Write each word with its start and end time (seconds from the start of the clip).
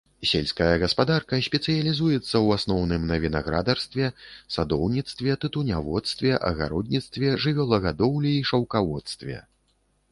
Сельская 0.29 0.77
гаспадарка 0.83 1.37
спецыялізуецца 1.47 2.17
ў 2.21 2.47
асноўным 2.59 3.05
на 3.11 3.19
вінаградарстве, 3.25 4.09
садоўніцтве, 4.57 5.37
тытуняводстве, 5.45 6.31
агародніцтве, 6.51 7.27
жывёлагадоўлі 7.47 8.31
і 8.41 8.43
шаўкаводстве. 8.53 9.41